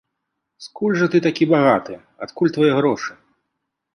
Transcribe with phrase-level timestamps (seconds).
[0.67, 1.93] Скуль жа ты такі багаты,
[2.27, 3.13] адкуль твае грошы?